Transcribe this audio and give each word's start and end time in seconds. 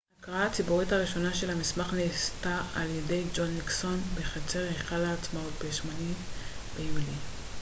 ההקראה 0.17 0.45
הציבורית 0.45 0.91
הראשונה 0.91 1.33
של 1.33 1.49
המסמך 1.49 1.93
נעשתה 1.93 2.61
על 2.75 2.87
ידי 2.89 3.23
ג'ון 3.35 3.49
ניקסון 3.55 3.99
בחצר 4.15 4.59
היכל 4.63 4.95
העצמאות 4.95 5.53
ב-8 5.61 5.89
ביולי 6.77 7.05